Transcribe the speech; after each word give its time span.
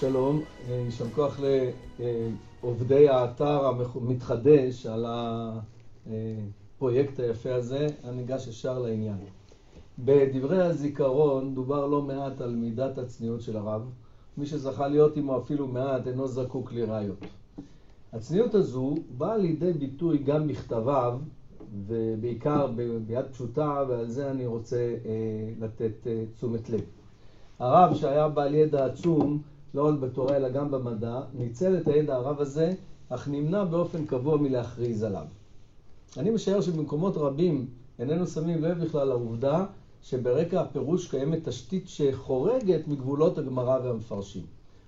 שלום, 0.00 0.40
יישר 0.68 1.04
כוח 1.14 1.40
לעובדי 2.62 3.08
האתר 3.08 3.66
המתחדש 3.66 4.86
על 4.86 5.06
הפרויקט 6.06 7.20
היפה 7.20 7.54
הזה. 7.54 7.86
אני 8.04 8.16
ניגש 8.16 8.46
ישר 8.46 8.78
לעניין. 8.78 9.18
בדברי 9.98 10.62
הזיכרון 10.62 11.54
דובר 11.54 11.86
לא 11.86 12.02
מעט 12.02 12.40
על 12.40 12.54
מידת 12.54 12.98
הצניעות 12.98 13.40
של 13.40 13.56
הרב. 13.56 13.82
מי 14.36 14.46
שזכה 14.46 14.88
להיות 14.88 15.16
עמו 15.16 15.38
אפילו 15.38 15.68
מעט 15.68 16.06
אינו 16.06 16.28
זקוק 16.28 16.72
לראיות. 16.72 17.26
הצניעות 18.12 18.54
הזו 18.54 18.94
באה 19.18 19.36
לידי 19.36 19.72
ביטוי 19.72 20.18
גם 20.18 20.48
בכתביו, 20.48 21.18
ובעיקר 21.86 22.66
ביד 23.06 23.26
פשוטה, 23.32 23.84
ועל 23.88 24.08
זה 24.08 24.30
אני 24.30 24.46
רוצה 24.46 24.94
אה, 25.04 25.50
לתת 25.60 26.06
אה, 26.06 26.24
תשומת 26.36 26.70
לב. 26.70 26.80
הרב 27.58 27.94
שהיה 27.94 28.28
בעל 28.28 28.54
ידע 28.54 28.86
עצום, 28.86 29.42
לא 29.74 29.88
רק 29.88 29.94
בתורה 29.94 30.36
אלא 30.36 30.48
גם 30.48 30.70
במדע, 30.70 31.20
ניצל 31.34 31.78
את 31.78 31.88
הידע 31.88 32.14
הרב 32.14 32.40
הזה, 32.40 32.74
אך 33.08 33.28
נמנע 33.28 33.64
באופן 33.64 34.06
קבוע 34.06 34.36
מלהכריז 34.36 35.02
עליו. 35.02 35.26
אני 36.16 36.30
משער 36.30 36.60
שבמקומות 36.60 37.16
רבים 37.16 37.66
איננו 37.98 38.26
שמים 38.26 38.64
לב 38.64 38.84
בכלל 38.84 39.08
לעובדה 39.08 39.64
שברקע 40.02 40.60
הפירוש 40.60 41.10
קיימת 41.10 41.48
תשתית 41.48 41.88
שחורגת 41.88 42.88
מגבולות 42.88 43.38
הגמרא 43.38 43.78
והמפרשים. 43.84 44.42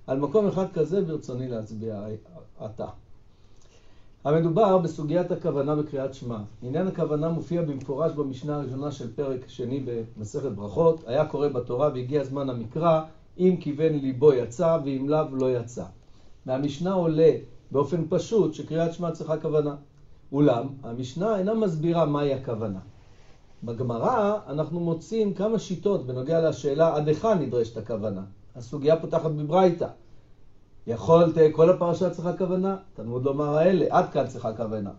על 0.06 0.18
מקום 0.18 0.46
אחד 0.46 0.72
כזה 0.72 1.02
ברצוני 1.02 1.48
להצביע 1.48 2.06
עתה. 2.58 2.86
המדובר 4.24 4.78
בסוגיית 4.78 5.30
הכוונה 5.30 5.76
בקריאת 5.76 6.14
שמע. 6.14 6.38
עניין 6.62 6.86
הכוונה 6.86 7.28
מופיע 7.28 7.62
במפורש 7.62 8.12
במשנה 8.12 8.56
הראשונה 8.56 8.92
של 8.92 9.12
פרק 9.12 9.48
שני 9.48 9.84
במסכת 10.16 10.52
ברכות. 10.52 11.04
היה 11.06 11.24
קורא 11.24 11.48
בתורה 11.48 11.88
והגיע 11.88 12.24
זמן 12.24 12.50
המקרא, 12.50 13.02
אם 13.38 13.56
כיוון 13.60 13.92
ליבו 13.92 14.32
יצא 14.32 14.78
ואם 14.84 15.08
לאו 15.08 15.36
לא 15.36 15.56
יצא. 15.56 15.84
מהמשנה 16.46 16.92
עולה 16.92 17.30
באופן 17.70 18.04
פשוט 18.08 18.54
שקריאת 18.54 18.92
שמע 18.92 19.10
צריכה 19.10 19.40
כוונה. 19.40 19.74
אולם, 20.32 20.66
המשנה 20.82 21.38
אינה 21.38 21.54
מסבירה 21.54 22.06
מהי 22.06 22.34
הכוונה. 22.34 22.78
בגמרא 23.64 24.38
אנחנו 24.48 24.80
מוצאים 24.80 25.34
כמה 25.34 25.58
שיטות 25.58 26.06
בנוגע 26.06 26.48
לשאלה 26.48 26.96
עד 26.96 27.08
היכן 27.08 27.38
נדרשת 27.38 27.76
הכוונה. 27.76 28.22
הסוגיה 28.56 28.96
פותחת 28.96 29.30
בברייתא. 29.30 29.88
יכול 30.86 31.24
כל 31.52 31.70
הפרשה 31.70 32.10
צריכה 32.10 32.36
כוונה? 32.36 32.76
תלמוד 32.94 33.24
לומר 33.24 33.54
האלה, 33.54 33.86
עד 33.90 34.10
כאן 34.12 34.26
צריכה 34.26 34.52
כוונה. 34.56 34.90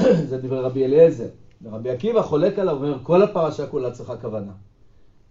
זה 0.28 0.38
דברי 0.38 0.60
רבי 0.60 0.84
אליעזר. 0.84 1.28
ורבי 1.62 1.90
עקיבא 1.90 2.22
חולק 2.22 2.58
עליו, 2.58 2.76
אומר, 2.76 2.98
כל 3.02 3.22
הפרשה 3.22 3.66
כולה 3.66 3.90
צריכה 3.90 4.16
כוונה. 4.16 4.52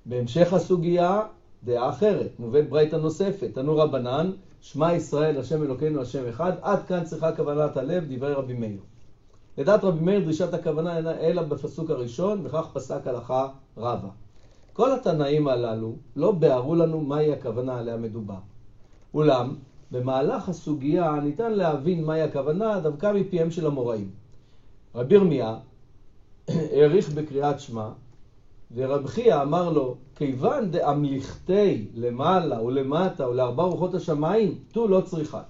בהמשך 0.06 0.54
הסוגיה, 0.54 1.24
דעה 1.68 1.90
אחרת, 1.90 2.40
מובאת 2.40 2.70
ברייתא 2.70 2.96
נוספת, 2.96 3.50
תנו 3.54 3.78
רבנן, 3.78 4.32
שמע 4.62 4.94
ישראל, 4.94 5.40
השם 5.40 5.64
אלוקינו, 5.64 6.02
השם 6.02 6.28
אחד, 6.28 6.52
עד 6.62 6.86
כאן 6.86 7.04
צריכה 7.04 7.36
כוונת 7.36 7.78
הלב, 7.78 8.04
דברי 8.10 8.34
רבי 8.34 8.54
מאיר. 8.54 8.80
לדעת 9.58 9.84
רבי 9.84 10.00
מאיר 10.00 10.20
דרישת 10.20 10.54
הכוונה 10.54 10.98
אינה 10.98 11.20
אלא 11.20 11.42
בפסוק 11.42 11.90
הראשון, 11.90 12.46
וכך 12.46 12.68
פסק 12.74 13.08
הלכה 13.08 13.48
רבה. 13.78 14.10
כל 14.74 14.92
התנאים 14.92 15.48
הללו 15.48 15.96
לא 16.16 16.32
ביארו 16.32 16.76
לנו 16.76 17.02
מהי 17.02 17.34
הכוונה 17.34 17.78
עליה 17.78 17.98
מדובר. 17.98 18.40
אולם, 19.14 19.56
במהלך 19.92 20.50
הסוגיה 20.50 21.20
ניתן 21.20 21.54
להבין 21.54 22.04
מהי 22.06 22.22
הכוונה 22.22 22.80
דווקא 22.80 23.12
מפיהם 23.16 23.52
של 23.52 23.66
המוראים. 23.66 24.10
רבי 24.96 25.16
ירמיה 25.16 25.58
העריך 26.48 27.10
בקריאת 27.10 27.60
שמע, 27.60 27.90
ורב 28.76 29.08
חייא 29.08 29.42
אמר 29.42 29.70
לו, 29.70 29.98
כיוון 30.16 30.72
דאמליכתי 30.72 31.88
למעלה 31.96 32.64
ולמטה 32.64 33.30
ולארבע 33.30 33.64
רוחות 33.64 33.94
השמיים, 33.94 34.56
תו 34.72 34.88
לא 34.88 35.02
צריכת. 35.02 35.46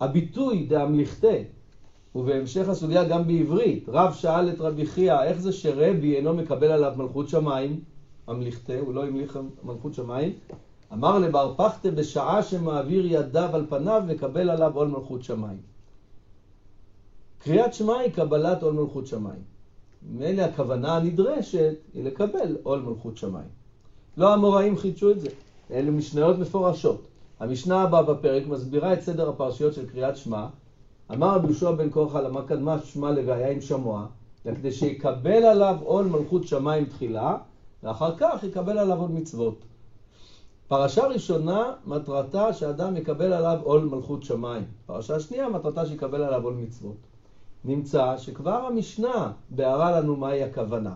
הביטוי 0.00 0.66
דאמליכתי, 0.66 1.44
ובהמשך 2.14 2.68
הסוגיה 2.68 3.04
גם 3.04 3.26
בעברית, 3.26 3.88
רב 3.88 4.12
שאל 4.12 4.50
את 4.50 4.60
רבי 4.60 4.86
חייא, 4.86 5.22
איך 5.22 5.40
זה 5.40 5.52
שרבי 5.52 6.16
אינו 6.16 6.34
מקבל 6.34 6.70
עליו 6.70 6.92
מלכות 6.96 7.28
שמיים, 7.28 7.80
המליכתי, 8.26 8.78
הוא 8.78 8.94
לא 8.94 9.06
המליך 9.06 9.38
מלכות 9.62 9.94
שמיים, 9.94 10.32
אמר 10.92 11.18
לבר 11.18 11.54
פחתה 11.56 11.90
בשעה 11.90 12.42
שמעביר 12.42 13.06
ידיו 13.06 13.50
על 13.52 13.66
פניו 13.68 14.02
וקבל 14.08 14.50
עליו 14.50 14.76
עול 14.76 14.88
מלכות 14.88 15.22
שמיים. 15.22 15.60
קריאת 17.38 17.74
שמע 17.74 17.96
היא 17.96 18.12
קבלת 18.12 18.62
עול 18.62 18.74
מלכות 18.74 19.06
שמיים. 19.06 19.49
מילא 20.02 20.42
הכוונה 20.42 20.96
הנדרשת 20.96 21.74
היא 21.94 22.04
לקבל 22.04 22.56
עול 22.62 22.80
מלכות 22.80 23.16
שמיים. 23.16 23.48
לא 24.16 24.32
המוראים 24.32 24.76
חידשו 24.76 25.10
את 25.10 25.20
זה, 25.20 25.28
אלה 25.70 25.90
משניות 25.90 26.38
מפורשות. 26.38 27.06
המשנה 27.40 27.82
הבאה 27.82 28.02
בפרק 28.02 28.46
מסבירה 28.46 28.92
את 28.92 29.00
סדר 29.00 29.28
הפרשיות 29.28 29.74
של 29.74 29.86
קריאת 29.86 30.16
שמע. 30.16 30.46
אמר 31.12 31.34
רבי 31.34 31.46
יהושע 31.46 31.70
בן 31.70 31.90
כורחה 31.90 32.20
למה 32.20 32.42
קדמה 32.42 32.78
שמע 32.78 33.10
לוויה 33.10 33.50
עם 33.50 33.60
שמוע, 33.60 34.06
כדי 34.44 34.72
שיקבל 34.72 35.44
עליו 35.44 35.76
עול 35.84 36.06
מלכות 36.06 36.46
שמיים 36.46 36.86
תחילה, 36.86 37.36
ואחר 37.82 38.16
כך 38.16 38.44
יקבל 38.44 38.78
עליו 38.78 39.00
עוד 39.00 39.10
מצוות. 39.10 39.64
פרשה 40.68 41.06
ראשונה, 41.06 41.72
מטרתה 41.86 42.52
שאדם 42.52 42.96
יקבל 42.96 43.32
עליו 43.32 43.58
עול 43.62 43.84
מלכות 43.84 44.22
שמיים. 44.22 44.64
פרשה 44.86 45.20
שנייה, 45.20 45.48
מטרתה 45.48 45.86
שיקבל 45.86 46.22
עליו 46.22 46.44
עול 46.44 46.54
מצוות. 46.54 47.09
נמצא 47.64 48.18
שכבר 48.18 48.66
המשנה 48.66 49.32
ביארה 49.50 50.00
לנו 50.00 50.16
מהי 50.16 50.42
הכוונה. 50.42 50.94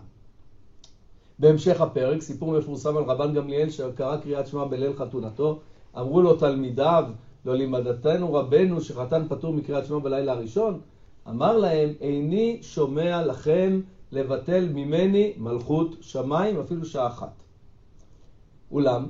בהמשך 1.38 1.80
הפרק, 1.80 2.22
סיפור 2.22 2.58
מפורסם 2.58 2.96
על 2.96 3.04
רבן 3.04 3.34
גמליאל 3.34 3.70
שקרא 3.70 4.16
קריאת 4.16 4.46
שמע 4.46 4.64
בליל 4.64 4.92
חתונתו, 4.92 5.60
אמרו 5.98 6.22
לו 6.22 6.36
תלמידיו, 6.36 7.04
לא 7.44 7.56
לימדתנו 7.56 8.34
רבנו 8.34 8.80
שחתן 8.80 9.28
פטור 9.28 9.52
מקריאת 9.52 9.86
שמע 9.86 9.98
בלילה 9.98 10.32
הראשון, 10.32 10.80
אמר 11.28 11.58
להם, 11.58 11.92
איני 12.00 12.58
שומע 12.62 13.22
לכם 13.22 13.80
לבטל 14.12 14.68
ממני 14.74 15.32
מלכות 15.36 15.96
שמיים 16.00 16.60
אפילו 16.60 16.84
שעה 16.84 17.06
אחת. 17.06 17.32
אולם, 18.70 19.06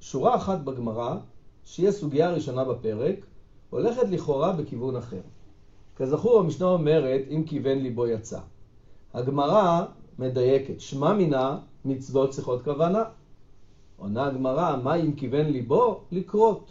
שורה 0.00 0.36
אחת 0.36 0.58
בגמרא, 0.58 1.16
שהיא 1.64 1.88
הסוגיה 1.88 2.28
הראשונה 2.28 2.64
בפרק, 2.64 3.16
הולכת 3.70 4.08
לכאורה 4.10 4.52
בכיוון 4.52 4.96
אחר. 4.96 5.20
כזכור, 6.00 6.38
המשנה 6.38 6.66
אומרת, 6.66 7.20
אם 7.30 7.44
כיוון 7.46 7.78
ליבו 7.78 8.06
יצא. 8.06 8.38
הגמרא 9.14 9.84
מדייקת, 10.18 10.80
שמע 10.80 11.12
מינה 11.12 11.58
מצוות 11.84 12.30
צריכות 12.30 12.64
כוונה. 12.64 13.04
עונה 13.96 14.26
הגמרא, 14.26 14.76
מה 14.82 14.94
אם 14.94 15.12
כיוון 15.12 15.46
ליבו? 15.46 16.00
לקרות. 16.12 16.70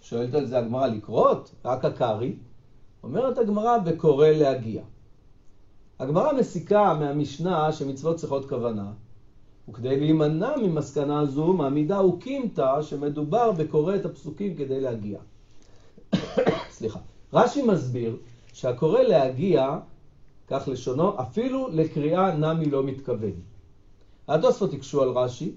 שואלת 0.00 0.34
על 0.34 0.46
זה 0.46 0.58
הגמרא, 0.58 0.86
לקרות? 0.86 1.50
רק 1.64 1.84
הקרי. 1.84 2.36
אומרת 3.02 3.38
הגמרא, 3.38 3.76
וקורא 3.86 4.28
להגיע. 4.28 4.82
הגמרא 5.98 6.32
מסיקה 6.32 6.94
מהמשנה 6.94 7.72
שמצוות 7.72 8.16
צריכות 8.16 8.48
כוונה, 8.48 8.92
וכדי 9.68 10.00
להימנע 10.00 10.56
ממסקנה 10.56 11.26
זו, 11.26 11.52
מעמידה 11.52 11.98
אוקימתא 11.98 12.82
שמדובר 12.82 13.52
בקורא 13.52 13.94
את 13.94 14.04
הפסוקים 14.04 14.54
כדי 14.56 14.80
להגיע. 14.80 15.18
סליחה. 16.76 16.98
רש"י 17.32 17.62
מסביר 17.62 18.16
שהקורא 18.56 19.00
להגיע, 19.00 19.78
כך 20.46 20.68
לשונו, 20.68 21.20
אפילו 21.20 21.68
לקריאה 21.72 22.34
נמי 22.34 22.70
לא 22.70 22.82
מתכוון. 22.82 23.32
התוספות 24.28 24.72
הקשו 24.72 25.02
על 25.02 25.08
רש"י, 25.08 25.52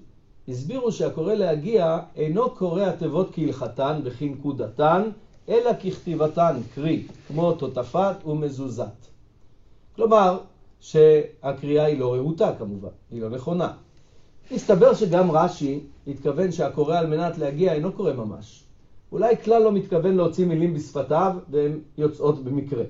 הסבירו 0.48 0.92
שהקורא 0.92 1.34
להגיע 1.34 1.98
אינו 2.16 2.50
קורא 2.50 2.82
התיבות 2.82 3.28
כהלכתן 3.32 4.00
וכנקודתן, 4.04 5.10
אלא 5.48 5.70
ככתיבתן, 5.72 6.60
קרי, 6.74 7.06
כמו 7.28 7.52
תותפת 7.52 8.16
ומזוזת. 8.26 9.06
כלומר, 9.96 10.38
שהקריאה 10.80 11.84
היא 11.84 11.98
לא 11.98 12.14
רהוטה 12.14 12.52
כמובן, 12.58 12.88
היא 13.10 13.22
לא 13.22 13.28
נכונה. 13.28 13.72
מסתבר 14.50 14.94
שגם 14.94 15.30
רש"י 15.30 15.80
התכוון 16.06 16.52
שהקורא 16.52 16.98
על 16.98 17.06
מנת 17.06 17.38
להגיע 17.38 17.72
אינו 17.72 17.92
קורא 17.92 18.12
ממש. 18.12 18.59
אולי 19.12 19.36
כלל 19.36 19.62
לא 19.62 19.72
מתכוון 19.72 20.14
להוציא 20.16 20.46
מילים 20.46 20.74
בשפתיו 20.74 21.36
והן 21.50 21.80
יוצאות 21.98 22.44
במקרה. 22.44 22.84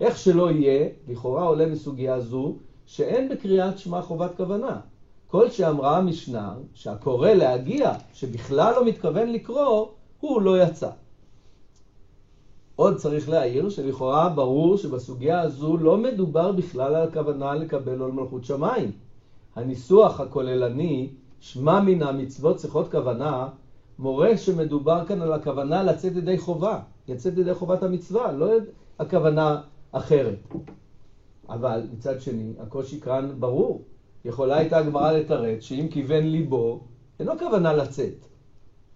איך 0.00 0.16
שלא 0.16 0.50
יהיה, 0.50 0.88
לכאורה 1.08 1.42
עולה 1.42 1.66
מסוגיה 1.66 2.20
זו 2.20 2.56
שאין 2.86 3.28
בקריאת 3.28 3.78
שמע 3.78 4.02
חובת 4.02 4.36
כוונה. 4.36 4.80
כל 5.26 5.50
שאמרה 5.50 5.96
המשנה 5.96 6.54
שהקורא 6.74 7.30
להגיע, 7.30 7.92
שבכלל 8.12 8.74
לא 8.76 8.84
מתכוון 8.84 9.32
לקרוא, 9.32 9.86
הוא 10.20 10.42
לא 10.42 10.62
יצא. 10.62 10.90
עוד 12.76 12.96
צריך 12.96 13.28
להעיר 13.28 13.68
שלכאורה 13.68 14.28
ברור 14.28 14.76
שבסוגיה 14.76 15.40
הזו 15.40 15.76
לא 15.76 15.98
מדובר 15.98 16.52
בכלל 16.52 16.94
על 16.94 17.08
הכוונה 17.08 17.54
לקבל 17.54 18.00
עול 18.00 18.12
מלכות 18.12 18.44
שמיים. 18.44 18.92
הניסוח 19.54 20.20
הכוללני, 20.20 21.08
שמע 21.40 21.80
מן 21.80 22.02
המצוות 22.02 22.56
צריכות 22.56 22.90
כוונה, 22.90 23.48
מורה 23.98 24.36
שמדובר 24.36 25.06
כאן 25.06 25.22
על 25.22 25.32
הכוונה 25.32 25.82
לצאת 25.82 26.16
ידי 26.16 26.38
חובה, 26.38 26.80
לצאת 27.08 27.38
ידי 27.38 27.54
חובת 27.54 27.82
המצווה, 27.82 28.32
לא 28.32 28.50
הכוונה 28.98 29.62
אחרת. 29.92 30.48
אבל 31.48 31.82
מצד 31.92 32.20
שני, 32.20 32.52
הקושי 32.58 33.00
כאן 33.00 33.30
ברור. 33.38 33.84
יכולה 34.24 34.56
הייתה 34.56 34.78
הגמרא 34.78 35.12
לתרץ 35.12 35.60
שאם 35.60 35.88
כיוון 35.90 36.22
ליבו, 36.22 36.80
אינו 37.20 37.38
כוונה 37.38 37.72
לצאת. 37.72 38.26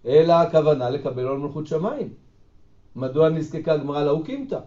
אלא 0.05 0.33
הכוונה 0.33 0.89
לקבל 0.89 1.27
עול 1.27 1.39
מלכות 1.39 1.67
שמיים. 1.67 2.13
מדוע 2.95 3.29
נזקקה 3.29 3.73
הגמרא 3.73 4.03
לאוקימתא? 4.03 4.59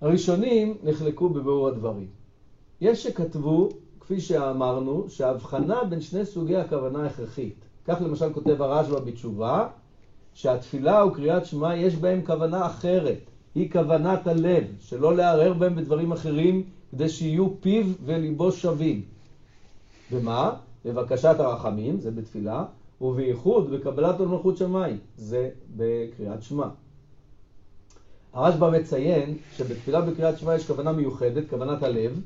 הראשונים 0.00 0.78
נחלקו 0.82 1.28
בביאור 1.28 1.68
הדברים. 1.68 2.08
יש 2.80 3.02
שכתבו, 3.02 3.68
כפי 4.00 4.20
שאמרנו, 4.20 5.04
שההבחנה 5.08 5.84
בין 5.84 6.00
שני 6.00 6.24
סוגי 6.24 6.56
הכוונה 6.56 7.06
הכרחית. 7.06 7.67
כך 7.88 8.00
למשל 8.00 8.32
כותב 8.32 8.62
הרשב"א 8.62 9.00
בתשובה, 9.00 9.68
שהתפילה 10.34 11.04
וקריאת 11.04 11.46
שמע 11.46 11.76
יש 11.76 11.96
בהם 11.96 12.22
כוונה 12.26 12.66
אחרת, 12.66 13.18
היא 13.54 13.70
כוונת 13.70 14.26
הלב, 14.26 14.64
שלא 14.80 15.16
לערער 15.16 15.52
בהם 15.52 15.76
בדברים 15.76 16.12
אחרים, 16.12 16.62
כדי 16.90 17.08
שיהיו 17.08 17.48
פיו 17.60 17.86
וליבו 18.04 18.52
שווים. 18.52 19.02
ומה? 20.12 20.52
בבקשת 20.84 21.36
הרחמים, 21.38 22.00
זה 22.00 22.10
בתפילה, 22.10 22.64
ובייחוד 23.00 23.70
בקבלת 23.70 24.20
עול 24.20 24.28
מלכות 24.28 24.56
שמיים, 24.56 24.98
זה 25.16 25.50
בקריאת 25.76 26.42
שמע. 26.42 26.68
הרשב"א 28.32 28.70
מציין 28.70 29.36
שבתפילה 29.56 30.00
בקריאת 30.00 30.38
שמע 30.38 30.54
יש 30.54 30.66
כוונה 30.66 30.92
מיוחדת, 30.92 31.50
כוונת 31.50 31.82
הלב. 31.82 32.20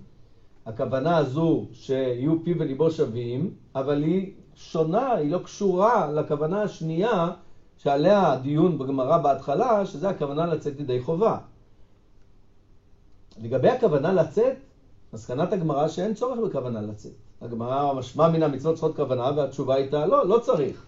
הכוונה 0.66 1.16
הזו 1.16 1.66
שיהיו 1.72 2.44
פיו 2.44 2.58
וליבו 2.58 2.90
שווים, 2.90 3.54
אבל 3.74 4.02
היא 4.02 4.32
שונה, 4.54 5.12
היא 5.12 5.30
לא 5.30 5.38
קשורה 5.38 6.12
לכוונה 6.12 6.62
השנייה 6.62 7.30
שעליה 7.76 8.32
הדיון 8.32 8.78
בגמרא 8.78 9.18
בהתחלה, 9.18 9.86
שזה 9.86 10.08
הכוונה 10.08 10.46
לצאת 10.46 10.80
ידי 10.80 11.00
חובה. 11.00 11.38
לגבי 13.42 13.68
הכוונה 13.68 14.12
לצאת, 14.12 14.56
מסקנת 15.12 15.52
הגמרא 15.52 15.88
שאין 15.88 16.14
צורך 16.14 16.38
בכוונה 16.38 16.80
לצאת. 16.80 17.12
הגמרא 17.42 17.94
משמע 17.94 18.28
מן 18.28 18.42
המצוות 18.42 18.74
צריכות 18.74 18.96
כוונה, 18.96 19.30
והתשובה 19.36 19.74
הייתה 19.74 20.06
לא, 20.06 20.28
לא 20.28 20.38
צריך. 20.38 20.86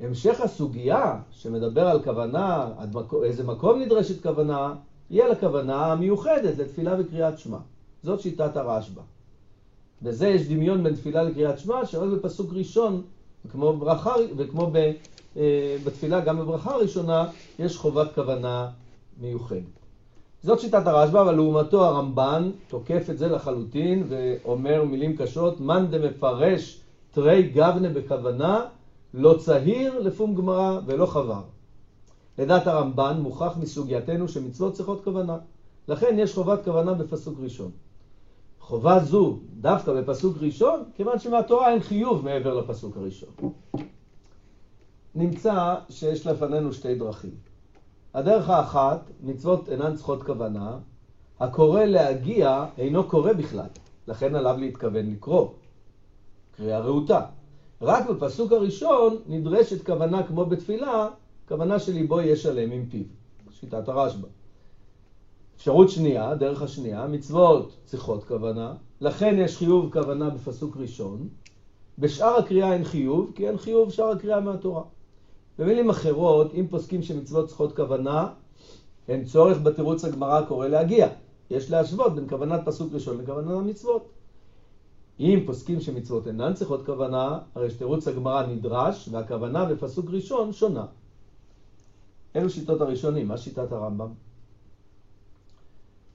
המשך 0.00 0.40
הסוגיה 0.40 1.20
שמדבר 1.30 1.88
על 1.88 2.02
כוונה, 2.02 2.68
עד 2.78 2.96
מקום, 2.96 3.24
איזה 3.24 3.44
מקום 3.44 3.80
נדרשת 3.80 4.22
כוונה, 4.22 4.74
יהיה 5.10 5.28
לכוונה 5.28 5.92
המיוחדת 5.92 6.58
לתפילה 6.58 6.94
וקריאת 6.98 7.38
שמע. 7.38 7.58
זאת 8.08 8.20
שיטת 8.20 8.56
הרשב"א. 8.56 9.00
בזה 10.02 10.28
יש 10.28 10.48
דמיון 10.48 10.82
בין 10.82 10.94
תפילה 10.94 11.22
לקריאת 11.22 11.58
שמע, 11.58 11.86
שרק 11.86 12.08
בפסוק 12.12 12.52
ראשון, 12.52 13.02
כמו 13.50 13.72
ברכה, 13.76 14.14
וכמו 14.36 14.70
ב, 14.72 14.92
אה, 15.36 15.76
בתפילה, 15.84 16.20
גם 16.20 16.38
בברכה 16.38 16.74
הראשונה, 16.74 17.28
יש 17.58 17.76
חובת 17.76 18.14
כוונה 18.14 18.70
מיוחדת. 19.20 19.62
זאת 20.42 20.60
שיטת 20.60 20.86
הרשב"א, 20.86 21.20
אבל 21.20 21.34
לעומתו 21.34 21.84
הרמב"ן 21.84 22.50
תוקף 22.68 23.10
את 23.10 23.18
זה 23.18 23.28
לחלוטין 23.28 24.06
ואומר 24.08 24.84
מילים 24.84 25.16
קשות, 25.16 25.60
מאן 25.60 25.86
דמפרש 25.90 26.80
תרי 27.10 27.42
גבנה 27.42 27.88
בכוונה, 27.88 28.64
לא 29.14 29.34
צהיר 29.38 29.98
לפום 29.98 30.34
גמרא 30.34 30.80
ולא 30.86 31.06
חבר. 31.06 31.42
לדעת 32.38 32.66
הרמב"ן 32.66 33.20
מוכח 33.20 33.56
מסוגייתנו 33.60 34.28
שמצוות 34.28 34.72
צריכות 34.72 35.04
כוונה. 35.04 35.36
לכן 35.88 36.16
יש 36.18 36.34
חובת 36.34 36.64
כוונה 36.64 36.94
בפסוק 36.94 37.38
ראשון. 37.40 37.70
חובה 38.68 38.98
זו 39.00 39.38
דווקא 39.60 39.92
בפסוק 39.92 40.36
ראשון, 40.40 40.84
כיוון 40.94 41.18
שמהתורה 41.18 41.72
אין 41.72 41.80
חיוב 41.80 42.24
מעבר 42.24 42.54
לפסוק 42.54 42.96
הראשון. 42.96 43.28
נמצא 45.14 45.74
שיש 45.88 46.26
לפנינו 46.26 46.72
שתי 46.72 46.94
דרכים. 46.94 47.34
הדרך 48.14 48.48
האחת, 48.48 49.10
מצוות 49.20 49.68
אינן 49.68 49.94
צריכות 49.94 50.22
כוונה, 50.22 50.78
הקורא 51.40 51.84
להגיע 51.84 52.66
אינו 52.78 53.08
קורא 53.08 53.32
בכלל, 53.32 53.66
לכן 54.08 54.34
עליו 54.34 54.56
להתכוון 54.58 55.10
לקרוא. 55.10 55.48
קריאה 56.56 56.78
רהוטה. 56.78 57.20
רק 57.82 58.06
בפסוק 58.10 58.52
הראשון 58.52 59.16
נדרשת 59.26 59.86
כוונה 59.86 60.26
כמו 60.26 60.44
בתפילה, 60.44 61.08
כוונה 61.48 61.78
שליבו 61.78 62.20
יהיה 62.20 62.36
שלם 62.36 62.72
עם 62.72 62.86
פיו. 62.90 63.04
שיטת 63.50 63.88
הרשב"א. 63.88 64.37
אפשרות 65.58 65.90
שנייה, 65.90 66.34
דרך 66.34 66.62
השנייה, 66.62 67.06
מצוות 67.06 67.76
צריכות 67.84 68.24
כוונה, 68.24 68.74
לכן 69.00 69.36
יש 69.38 69.56
חיוב 69.56 69.92
כוונה 69.92 70.30
בפסוק 70.30 70.76
ראשון, 70.76 71.28
בשאר 71.98 72.36
הקריאה 72.36 72.72
אין 72.72 72.84
חיוב, 72.84 73.32
כי 73.34 73.48
אין 73.48 73.56
חיוב 73.56 73.90
שאר 73.90 74.10
הקריאה 74.10 74.40
מהתורה. 74.40 74.82
במילים 75.58 75.90
אחרות, 75.90 76.54
אם 76.54 76.66
פוסקים 76.70 77.02
שמצוות 77.02 77.48
צריכות 77.48 77.76
כוונה, 77.76 78.28
אין 79.08 79.24
צורך 79.24 79.58
בתירוץ 79.62 80.04
הגמרא 80.04 80.38
הקורא 80.38 80.66
להגיע. 80.66 81.08
יש 81.50 81.70
להשוות 81.70 82.14
בין 82.14 82.28
כוונת 82.28 82.60
פסוק 82.64 82.92
ראשון 82.92 83.18
לכוונת 83.18 83.56
המצוות. 83.56 84.08
אם 85.20 85.42
פוסקים 85.46 85.80
שמצוות 85.80 86.26
אינן 86.26 86.54
צריכות 86.54 86.86
כוונה, 86.86 87.38
הרי 87.54 87.70
שתירוץ 87.70 88.08
הגמרא 88.08 88.46
נדרש, 88.46 89.08
והכוונה 89.12 89.64
בפסוק 89.64 90.06
ראשון 90.10 90.52
שונה. 90.52 90.86
אלו 92.36 92.50
שיטות 92.50 92.80
הראשונים, 92.80 93.28
מה 93.28 93.38
שיטת 93.38 93.72
הרמב"ם? 93.72 94.27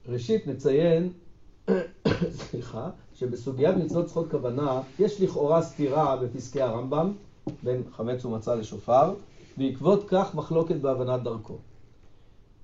ראשית 0.08 0.46
נציין, 0.46 1.12
סליחה, 2.30 2.90
שבסוגיית 3.14 3.76
מצוות 3.76 4.04
צריכות 4.04 4.30
כוונה, 4.30 4.80
יש 4.98 5.20
לכאורה 5.20 5.62
סתירה 5.62 6.16
בפסקי 6.16 6.62
הרמב"ם 6.62 7.12
בין 7.62 7.82
חמץ 7.90 8.24
ומצה 8.24 8.54
לשופר, 8.54 9.14
בעקבות 9.56 10.04
כך 10.08 10.34
מחלוקת 10.34 10.76
בהבנת 10.76 11.22
דרכו. 11.22 11.58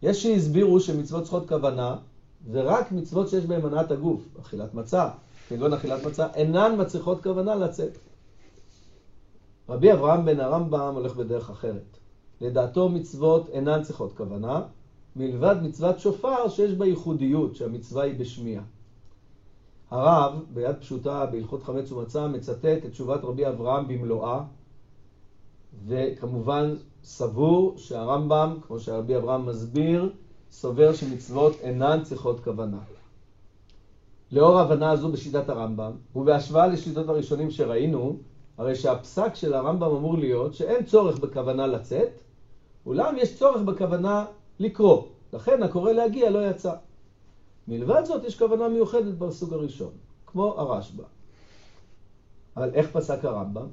יש 0.03 0.23
שהסבירו 0.23 0.81
שמצוות 0.81 1.23
צריכות 1.23 1.49
כוונה, 1.49 1.97
ורק 2.51 2.93
מצוות 2.93 3.29
שיש 3.29 3.45
בהן 3.45 3.63
מנעת 3.63 3.91
הגוף, 3.91 4.21
אכילת 4.41 4.75
מצה, 4.75 5.09
כגון 5.49 5.73
אכילת 5.73 6.07
מצה, 6.07 6.27
אינן 6.35 6.75
מצריכות 6.79 7.23
כוונה 7.23 7.55
לצאת. 7.55 7.99
רבי 9.69 9.93
אברהם 9.93 10.25
בן 10.25 10.41
הרמב"ם 10.41 10.95
הולך 10.95 11.17
בדרך 11.17 11.51
אחרת. 11.51 11.97
לדעתו 12.41 12.89
מצוות 12.89 13.49
אינן 13.49 13.83
צריכות 13.83 14.13
כוונה, 14.17 14.63
מלבד 15.17 15.57
מצוות 15.63 15.99
שופר 15.99 16.49
שיש 16.49 16.73
בה 16.73 16.87
ייחודיות, 16.87 17.57
שהמצווה 17.57 18.03
היא 18.03 18.19
בשמיעה. 18.19 18.63
הרב, 19.91 20.45
ביד 20.55 20.77
פשוטה 20.81 21.27
בהלכות 21.27 21.63
חמץ 21.63 21.93
ומצה, 21.93 22.29
מצטט 22.29 22.65
את 22.65 22.91
תשובת 22.91 23.25
רבי 23.25 23.49
אברהם 23.49 23.89
במלואה, 23.89 24.43
וכמובן 25.87 26.75
סבור 27.05 27.75
שהרמב"ם, 27.77 28.59
כמו 28.67 28.81
שרבי 28.81 29.17
אברהם 29.17 29.47
מסביר, 29.47 30.13
סובר 30.51 30.93
שמצוות 30.93 31.57
אינן 31.61 32.03
צריכות 32.03 32.41
כוונה. 32.41 32.79
לאור 34.33 34.59
ההבנה 34.59 34.91
הזו 34.91 35.13
בשיטת 35.13 35.49
הרמב"ם, 35.49 35.93
ובהשוואה 36.17 36.67
לשיטות 36.67 37.09
הראשונים 37.09 37.51
שראינו, 37.51 38.17
הרי 38.59 38.75
שהפסק 38.75 39.35
של 39.35 39.55
הרמב"ם 39.55 39.91
אמור 39.91 40.19
להיות 40.19 40.55
שאין 40.55 40.85
צורך 40.85 41.19
בכוונה 41.19 41.67
לצאת, 41.67 42.21
אולם 42.87 43.15
יש 43.19 43.39
צורך 43.39 43.63
בכוונה 43.63 44.25
לקרוא. 44.61 45.03
לכן 45.33 45.63
הקורא 45.63 45.93
להגיע 45.93 46.31
לא 46.31 46.51
יצא. 46.51 46.75
מלבד 47.69 48.05
זאת 48.05 48.25
יש 48.25 48.39
כוונה 48.39 48.69
מיוחדת 48.69 49.15
בסוג 49.15 49.55
הראשון, 49.55 49.91
כמו 50.27 50.45
הרשב"א. 50.45 51.03
אבל 52.57 52.71
איך 52.75 52.91
פסק 52.93 53.25
הרמב"ם? 53.25 53.67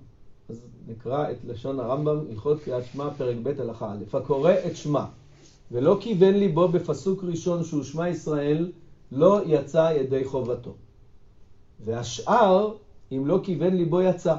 אז 0.50 0.62
נקרא 0.88 1.32
את 1.32 1.38
לשון 1.44 1.80
הרמב"ם, 1.80 2.20
הלכות 2.30 2.60
קריאת 2.60 2.84
שמע, 2.92 3.10
פרק 3.18 3.36
ב' 3.44 3.62
הלכה 3.62 3.92
א'. 3.92 4.18
הקורא 4.18 4.52
את 4.68 4.76
שמע, 4.76 5.06
ולא 5.72 5.98
כיוון 6.02 6.34
ליבו 6.34 6.68
בפסוק 6.68 7.24
ראשון 7.24 7.64
שהוא 7.64 7.84
שמע 7.84 8.10
ישראל, 8.10 8.72
לא 9.12 9.42
יצא 9.46 9.92
ידי 9.96 10.26
חובתו. 10.26 10.74
והשאר, 11.80 12.74
אם 13.12 13.28
לא 13.28 13.40
כיוון 13.44 13.74
ליבו 13.74 14.02
יצא. 14.02 14.36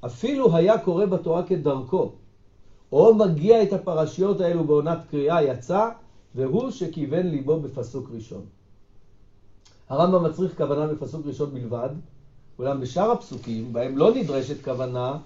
אפילו 0.00 0.56
היה 0.56 0.78
קורא 0.78 1.06
בתורה 1.06 1.42
כדרכו, 1.42 2.12
או 2.92 3.14
מגיע 3.14 3.62
את 3.62 3.72
הפרשיות 3.72 4.40
האלו 4.40 4.64
בעונת 4.64 4.98
קריאה 5.10 5.42
יצא, 5.42 5.90
והוא 6.34 6.70
שכיוון 6.70 7.26
ליבו 7.26 7.60
בפסוק 7.60 8.08
ראשון. 8.10 8.44
הרמב"ם 9.88 10.24
מצריך 10.24 10.56
כוונה 10.56 10.86
בפסוק 10.86 11.26
ראשון 11.26 11.54
בלבד, 11.54 11.90
אולם 12.58 12.80
בשאר 12.80 13.10
הפסוקים, 13.10 13.72
בהם 13.72 13.98
לא 13.98 14.10
נדרשת 14.14 14.64
כוונה, 14.64 15.18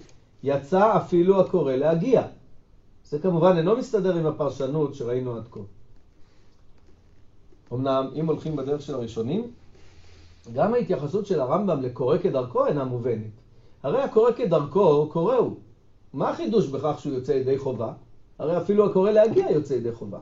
יצא 0.43 0.97
אפילו 0.97 1.41
הקורא 1.41 1.73
להגיע. 1.73 2.23
זה 3.05 3.19
כמובן 3.19 3.57
אינו 3.57 3.77
מסתדר 3.77 4.15
עם 4.15 4.27
הפרשנות 4.27 4.95
שראינו 4.95 5.37
עד 5.37 5.49
כה. 5.51 5.61
אמנם, 7.73 8.09
אם 8.15 8.27
הולכים 8.27 8.57
בדרך 8.57 8.83
של 8.83 8.95
הראשונים, 8.95 9.51
גם 10.53 10.75
ההתייחסות 10.75 11.27
של 11.27 11.41
הרמב"ם 11.41 11.83
לקורא 11.83 12.19
כדרכו 12.19 12.67
אינה 12.67 12.85
מובנת. 12.85 13.31
הרי 13.83 14.03
הקורא 14.03 14.31
כדרכו, 14.31 15.09
קורא 15.13 15.35
הוא. 15.35 15.57
מה 16.17 16.29
החידוש 16.31 16.67
בכך 16.67 16.99
שהוא 16.99 17.15
יוצא 17.15 17.33
ידי 17.33 17.59
חובה? 17.59 17.93
הרי 18.39 18.59
אפילו 18.59 18.91
הקורא 18.91 19.11
להגיע 19.11 19.51
יוצא 19.51 19.75
ידי 19.75 19.93
חובה. 19.93 20.19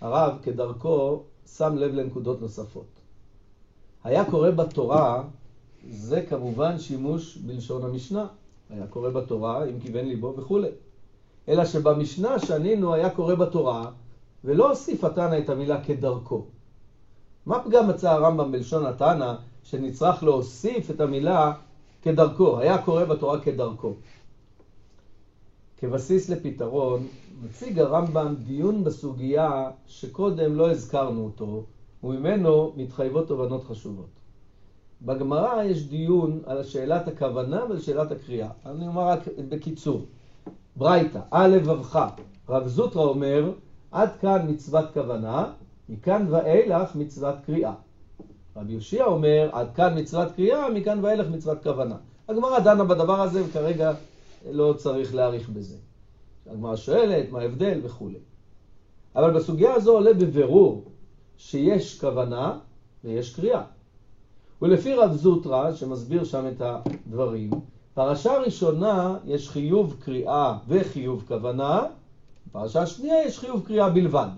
הרב, 0.00 0.38
כדרכו, 0.42 1.22
שם 1.56 1.76
לב 1.76 1.94
לנקודות 1.94 2.40
נוספות. 2.40 2.86
היה 4.04 4.24
קורא 4.24 4.50
בתורה, 4.50 5.22
זה 5.90 6.22
כמובן 6.22 6.78
שימוש 6.78 7.36
בלשון 7.36 7.84
המשנה. 7.84 8.26
היה 8.70 8.86
קורא 8.86 9.10
בתורה 9.10 9.64
עם 9.64 9.80
כיוון 9.80 10.04
ליבו 10.04 10.34
וכולי. 10.36 10.68
אלא 11.48 11.64
שבמשנה 11.64 12.38
שנינו 12.38 12.94
היה 12.94 13.10
קורא 13.10 13.34
בתורה, 13.34 13.90
ולא 14.44 14.68
הוסיף 14.68 15.04
התנא 15.04 15.38
את 15.38 15.48
המילה 15.48 15.80
כדרכו. 15.80 16.44
מה 17.46 17.64
פגם 17.64 17.88
מצא 17.88 18.10
הרמב"ם 18.10 18.52
בלשון 18.52 18.86
התנא, 18.86 19.32
שנצרך 19.62 20.22
להוסיף 20.22 20.90
את 20.90 21.00
המילה 21.00 21.52
כדרכו, 22.02 22.58
היה 22.58 22.78
קורא 22.78 23.04
בתורה 23.04 23.38
כדרכו. 23.38 23.94
כבסיס 25.80 26.28
לפתרון, 26.28 27.06
מציג 27.42 27.78
הרמב"ם 27.78 28.34
דיון 28.44 28.84
בסוגיה 28.84 29.70
שקודם 29.86 30.54
לא 30.54 30.70
הזכרנו 30.70 31.24
אותו, 31.24 31.64
וממנו 32.04 32.72
מתחייבות 32.76 33.28
תובנות 33.28 33.64
חשובות. 33.64 34.08
בגמרא 35.02 35.62
יש 35.62 35.88
דיון 35.88 36.40
על 36.46 36.62
שאלת 36.62 37.08
הכוונה 37.08 37.64
ועל 37.68 37.80
שאלת 37.80 38.12
הקריאה. 38.12 38.48
אני 38.66 38.86
אומר 38.86 39.08
רק 39.08 39.20
בקיצור. 39.48 40.02
ברייתא, 40.76 41.20
א' 41.30 41.48
לבבך, 41.48 42.06
רב 42.48 42.66
זוטרא 42.66 43.02
אומר, 43.02 43.52
עד 43.90 44.10
כאן 44.20 44.46
מצוות 44.48 44.84
כוונה, 44.94 45.52
מכאן 45.88 46.26
ואילך 46.30 46.96
מצוות 46.96 47.34
קריאה. 47.46 47.72
רבי 48.56 48.72
יושיע 48.72 49.04
אומר, 49.04 49.48
עד 49.52 49.68
כאן 49.74 49.98
מצוות 49.98 50.32
קריאה, 50.32 50.70
מכאן 50.70 51.04
ואילך 51.04 51.26
מצוות 51.30 51.62
כוונה. 51.62 51.96
הגמרא 52.28 52.58
דנה 52.58 52.84
בדבר 52.84 53.20
הזה 53.20 53.44
וכרגע 53.44 53.92
לא 54.50 54.74
צריך 54.78 55.14
להאריך 55.14 55.48
בזה. 55.48 55.76
הגמרא 56.46 56.76
שואלת 56.76 57.30
מה 57.30 57.40
ההבדל 57.40 57.80
וכולי. 57.82 58.18
אבל 59.16 59.30
בסוגיה 59.30 59.74
הזו 59.74 59.92
עולה 59.92 60.14
בבירור 60.14 60.90
שיש 61.36 62.00
כוונה 62.00 62.58
ויש 63.04 63.34
קריאה. 63.34 63.62
ולפי 64.62 64.94
רב 64.94 65.12
זוטרא, 65.12 65.72
שמסביר 65.72 66.24
שם 66.24 66.46
את 66.48 66.62
הדברים, 66.64 67.50
פרשה 67.94 68.38
ראשונה 68.38 69.18
יש 69.24 69.48
חיוב 69.48 69.96
קריאה 70.00 70.58
וחיוב 70.68 71.24
כוונה, 71.28 71.82
בפרשה 72.46 72.82
השנייה 72.82 73.22
יש 73.24 73.38
חיוב 73.38 73.66
קריאה 73.66 73.90
בלבד. 73.90 74.28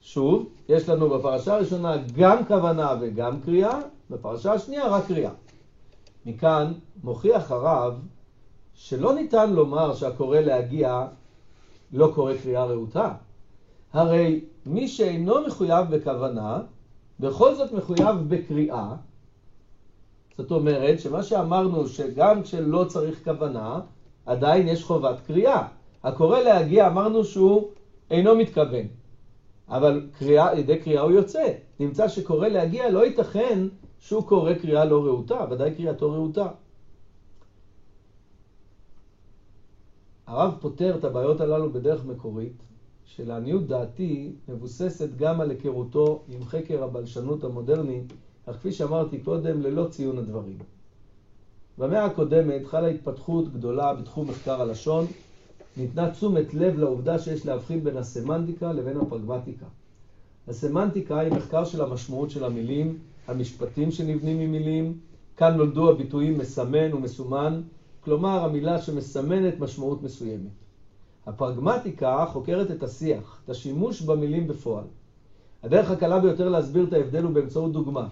שוב, 0.00 0.48
יש 0.68 0.88
לנו 0.88 1.10
בפרשה 1.10 1.54
הראשונה 1.54 1.96
גם 2.16 2.44
כוונה 2.44 2.94
וגם 3.00 3.40
קריאה, 3.40 3.80
בפרשה 4.10 4.52
השנייה 4.52 4.88
רק 4.88 5.06
קריאה. 5.06 5.30
מכאן 6.28 6.72
מוכיח 7.02 7.50
הרב 7.50 8.00
שלא 8.74 9.14
ניתן 9.14 9.52
לומר 9.52 9.94
שהקורא 9.94 10.40
להגיע 10.40 11.06
לא 11.92 12.12
קורא 12.14 12.34
קריאה 12.42 12.64
רהוטה. 12.64 13.12
הרי 13.92 14.40
מי 14.66 14.88
שאינו 14.88 15.46
מחויב 15.46 15.86
בכוונה, 15.90 16.60
בכל 17.20 17.54
זאת 17.54 17.72
מחויב 17.72 18.16
בקריאה. 18.28 18.94
זאת 20.36 20.50
אומרת 20.50 21.00
שמה 21.00 21.22
שאמרנו 21.22 21.88
שגם 21.88 22.42
כשלא 22.42 22.84
צריך 22.88 23.24
כוונה, 23.24 23.80
עדיין 24.26 24.68
יש 24.68 24.84
חובת 24.84 25.20
קריאה. 25.26 25.66
הקורא 26.04 26.40
להגיע 26.40 26.86
אמרנו 26.86 27.24
שהוא 27.24 27.68
אינו 28.10 28.34
מתכוון, 28.36 28.86
אבל 29.68 30.06
קריאה, 30.18 30.58
ידי 30.58 30.78
קריאה 30.78 31.02
הוא 31.02 31.10
יוצא. 31.10 31.52
נמצא 31.80 32.08
שקורא 32.08 32.48
להגיע 32.48 32.90
לא 32.90 33.04
ייתכן 33.06 33.68
שהוא 33.98 34.22
קורא 34.22 34.54
קריאה 34.54 34.84
לא 34.84 35.04
רהוטה, 35.04 35.46
ודאי 35.50 35.74
קריאתו 35.74 36.12
רהוטה. 36.12 36.48
הרב 40.26 40.54
פותר 40.60 40.96
את 40.98 41.04
הבעיות 41.04 41.40
הללו 41.40 41.72
בדרך 41.72 42.04
מקורית, 42.04 42.62
שלעניות 43.04 43.66
דעתי 43.66 44.32
מבוססת 44.48 45.08
גם 45.16 45.40
על 45.40 45.50
היכרותו 45.50 46.22
עם 46.28 46.44
חקר 46.44 46.84
הבלשנות 46.84 47.44
המודרני, 47.44 48.02
אך 48.46 48.56
כפי 48.56 48.72
שאמרתי 48.72 49.18
קודם, 49.20 49.62
ללא 49.62 49.86
ציון 49.90 50.18
הדברים. 50.18 50.58
במאה 51.78 52.04
הקודמת 52.04 52.66
חלה 52.66 52.88
התפתחות 52.88 53.52
גדולה 53.52 53.94
בתחום 53.94 54.28
מחקר 54.28 54.60
הלשון, 54.60 55.06
ניתנה 55.76 56.10
תשומת 56.10 56.54
לב 56.54 56.78
לעובדה 56.78 57.18
שיש 57.18 57.46
להבחין 57.46 57.84
בין 57.84 57.96
הסמנטיקה 57.96 58.72
לבין 58.72 58.96
הפרגמטיקה. 58.96 59.66
הסמנטיקה 60.48 61.18
היא 61.18 61.32
מחקר 61.32 61.64
של 61.64 61.82
המשמעות 61.82 62.30
של 62.30 62.44
המילים, 62.44 62.98
המשפטים 63.28 63.90
שנבנים 63.90 64.38
ממילים, 64.38 64.98
כאן 65.36 65.56
נולדו 65.56 65.90
הביטויים 65.90 66.38
מסמן 66.38 66.94
ומסומן, 66.94 67.62
כלומר 68.00 68.44
המילה 68.44 68.82
שמסמנת 68.82 69.60
משמעות 69.60 70.02
מסוימת. 70.02 70.50
הפרגמטיקה 71.26 72.26
חוקרת 72.32 72.70
את 72.70 72.82
השיח, 72.82 73.40
את 73.44 73.50
השימוש 73.50 74.02
במילים 74.02 74.48
בפועל. 74.48 74.84
הדרך 75.62 75.90
הקלה 75.90 76.20
ביותר 76.20 76.48
להסביר 76.48 76.84
את 76.84 76.92
ההבדל 76.92 77.24
הוא 77.24 77.32
באמצעות 77.32 77.72
דוגמה. 77.72 78.08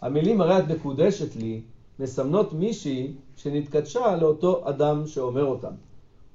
המילים 0.00 0.40
הרי 0.40 0.58
את 0.58 0.70
מקודשת 0.70 1.36
לי 1.36 1.60
מסמנות 2.00 2.52
מישהי 2.52 3.12
שנתקדשה 3.36 4.16
לאותו 4.16 4.68
אדם 4.68 5.06
שאומר 5.06 5.44
אותם. 5.44 5.72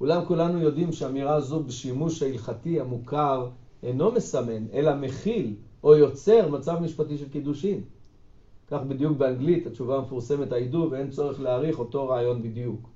אולם 0.01 0.25
כולנו 0.25 0.59
יודעים 0.59 0.91
שאמירה 0.91 1.41
זו 1.41 1.59
בשימוש 1.59 2.23
ההלכתי 2.23 2.79
המוכר 2.79 3.50
אינו 3.83 4.11
מסמן, 4.11 4.65
אלא 4.73 4.95
מכיל 4.95 5.53
או 5.83 5.95
יוצר 5.95 6.50
מצב 6.50 6.79
משפטי 6.81 7.17
של 7.17 7.29
קידושין. 7.29 7.81
כך 8.72 8.80
בדיוק 8.88 9.18
באנגלית 9.18 9.68
התשובה 9.68 9.98
המפורסמת 9.98 10.51
העידו 10.51 10.88
ואין 10.92 11.10
צורך 11.10 11.42
להעריך 11.42 11.80
אותו 11.80 12.08
רעיון 12.08 12.44
בדיוק. 12.44 12.90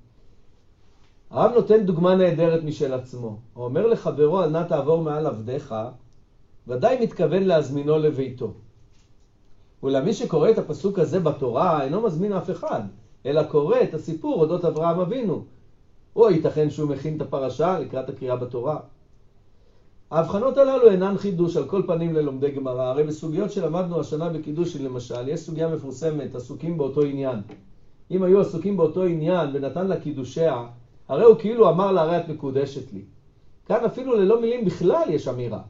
הרב 1.30 1.52
נותן 1.52 1.86
דוגמה 1.86 2.16
נהדרת 2.16 2.64
משל 2.64 2.94
עצמו. 2.94 3.38
הוא 3.54 3.66
אומר 3.66 3.88
לחברו, 3.88 4.44
אל 4.44 4.50
נא 4.50 4.64
תעבור 4.64 5.02
מעל 5.02 5.26
עבדיך, 5.26 5.76
ודאי 6.68 7.00
מתכוון 7.04 7.44
להזמינו 7.44 7.98
לביתו. 7.98 8.54
אולם 9.84 10.06
מי 10.06 10.14
שקורא 10.14 10.50
את 10.50 10.58
הפסוק 10.58 11.00
הזה 11.00 11.20
בתורה 11.20 11.84
אינו 11.84 12.02
מזמין 12.02 12.34
אף 12.34 12.50
אחד, 12.50 12.82
אלא 13.26 13.44
קורא 13.44 13.78
את 13.84 13.94
הסיפור 13.94 14.42
אודות 14.42 14.66
אברהם 14.66 15.00
אבינו. 15.00 15.44
או 16.16 16.30
ייתכן 16.30 16.70
שהוא 16.70 16.90
מכין 16.90 17.18
את 17.18 17.22
הפרשה 17.22 17.80
לקראת 17.80 18.10
הקריאה 18.10 18.36
בתורה. 18.36 18.80
ההבחנות 20.12 20.58
הללו 20.58 20.90
אינן 20.90 21.18
חידוש 21.18 21.58
על 21.58 21.66
כל 21.66 21.82
פנים 21.88 22.14
ללומדי 22.14 22.52
גמרא, 22.52 22.84
הרי 22.84 23.04
בסוגיות 23.04 23.52
שלמדנו 23.52 24.00
השנה 24.00 24.30
בקידושין 24.30 24.84
למשל, 24.84 25.28
יש 25.28 25.40
סוגיה 25.40 25.68
מפורסמת, 25.68 26.36
עסוקים 26.36 26.78
באותו 26.78 27.02
עניין. 27.02 27.40
אם 28.12 28.24
היו 28.24 28.40
עסוקים 28.40 28.78
באותו 28.78 29.04
עניין 29.04 29.50
ונתן 29.54 29.88
לה 29.88 30.00
קידושיה, 30.00 30.66
הרי 31.08 31.24
הוא 31.24 31.36
כאילו 31.40 31.70
אמר 31.70 31.92
לה, 31.92 32.02
הרי 32.02 32.18
את 32.18 32.30
מקודשת 32.30 32.94
לי. 32.94 33.02
כאן 33.66 33.86
אפילו 33.86 34.16
ללא 34.16 34.42
מילים 34.42 34.66
בכלל 34.66 35.04
יש 35.10 35.28
אמירה. 35.28 35.62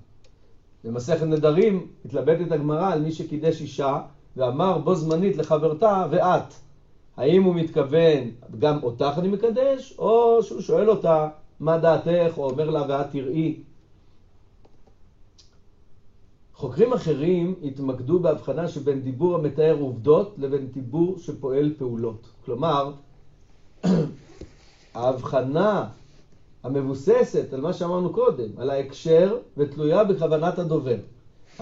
במסכת 0.84 1.24
נדרים 1.24 1.88
התלבטת 2.06 2.52
הגמרא 2.52 2.92
על 2.92 3.02
מי 3.02 3.12
שקידש 3.12 3.62
אישה 3.62 4.00
ואמר 4.38 4.78
בו 4.78 4.96
זמנית 4.96 5.38
לחברתה 5.38 6.08
ואת. 6.10 6.54
האם 7.18 7.44
הוא 7.44 7.56
מתכוון 7.56 8.32
גם 8.60 8.84
אותך 8.84 9.14
אני 9.18 9.28
מקדש, 9.28 9.96
או 10.00 10.44
שהוא 10.44 10.62
שואל 10.62 10.90
אותה 10.90 11.28
מה 11.60 11.78
דעתך, 11.78 12.34
או 12.38 12.50
אומר 12.50 12.70
לה 12.70 12.84
ואת 12.88 13.12
תראי. 13.12 13.56
חוקרים 16.56 16.94
אחרים 16.94 17.56
התמקדו 17.64 18.20
בהבחנה 18.20 18.68
שבין 18.68 19.02
דיבור 19.02 19.36
המתאר 19.36 19.78
עובדות 19.80 20.36
לבין 20.38 20.68
דיבור 20.68 21.18
שפועל 21.20 21.74
פעולות. 21.78 22.28
כלומר, 22.46 22.92
ההבחנה 24.94 25.88
המבוססת 26.64 27.54
על 27.54 27.62
מה 27.62 27.74
שאמרנו 27.74 28.14
קודם, 28.14 28.50
על 28.58 28.70
ההקשר 28.70 29.38
ותלויה 29.58 30.04
בכוונת 30.04 30.60
הדובר. 30.60 30.96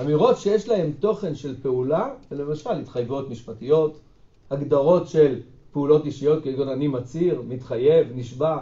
אמירות 0.01 0.37
שיש 0.37 0.67
להן 0.67 0.91
תוכן 0.91 1.35
של 1.35 1.55
פעולה, 1.61 2.13
למשל 2.31 2.71
התחייבויות 2.71 3.29
משפטיות, 3.29 3.99
הגדרות 4.51 5.07
של 5.07 5.39
פעולות 5.71 6.05
אישיות 6.05 6.43
כגון 6.43 6.67
אני 6.67 6.87
מצהיר, 6.87 7.41
מתחייב, 7.47 8.07
נשבע, 8.15 8.57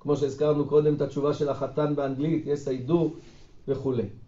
כמו 0.00 0.16
שהזכרנו 0.16 0.64
קודם 0.64 0.94
את 0.94 1.00
התשובה 1.00 1.34
של 1.34 1.48
החתן 1.48 1.94
באנגלית, 1.94 2.46
yes 2.46 2.90
I 2.90 2.92
וכולי. 3.68 4.21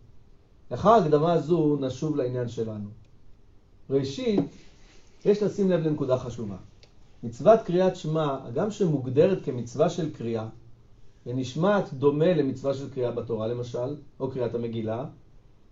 לאחר 0.71 0.88
ההקדמה 0.88 1.33
הזו 1.33 1.76
נשוב 1.80 2.16
לעניין 2.16 2.49
שלנו. 2.49 2.88
ראשית, 3.90 4.40
יש 5.25 5.42
לשים 5.42 5.71
לב 5.71 5.87
לנקודה 5.87 6.18
חשובה. 6.18 6.56
מצוות 7.23 7.61
קריאת 7.62 7.97
שמע, 7.97 8.38
הגם 8.44 8.71
שמוגדרת 8.71 9.44
כמצווה 9.44 9.90
של 9.90 10.12
קריאה, 10.12 10.47
ונשמעת 11.26 11.94
דומה 11.94 12.35
למצווה 12.35 12.75
של 12.75 12.90
קריאה 12.90 13.11
בתורה 13.11 13.47
למשל, 13.47 13.97
או 14.21 14.30
קריאת 14.30 14.54
המגילה, 14.54 15.04